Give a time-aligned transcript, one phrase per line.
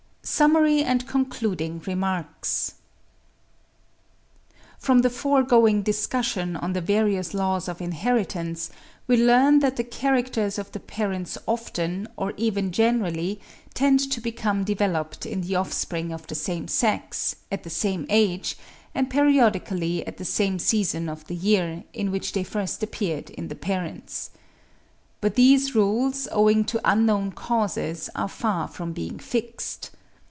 [0.23, 2.75] A SUMMARY AND CONCLUDING REMARKS.
[4.77, 8.69] From the foregoing discussion on the various laws of inheritance,
[9.07, 13.41] we learn that the characters of the parents often, or even generally,
[13.73, 18.55] tend to become developed in the offspring of the same sex, at the same age,
[18.93, 23.47] and periodically at the same season of the year, in which they first appeared in
[23.47, 24.29] the parents.
[25.19, 29.89] But these rules, owing to unknown causes, are far from being fixed.